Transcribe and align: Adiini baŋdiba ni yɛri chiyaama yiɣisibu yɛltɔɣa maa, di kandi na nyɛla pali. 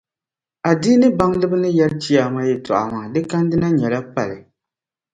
Adiini 0.69 1.07
baŋdiba 1.19 1.55
ni 1.61 1.69
yɛri 1.77 1.95
chiyaama 2.03 2.39
yiɣisibu 2.47 2.49
yɛltɔɣa 2.53 2.85
maa, 2.93 3.11
di 3.13 3.19
kandi 3.31 3.55
na 3.57 3.67
nyɛla 3.77 3.99
pali. 4.15 4.37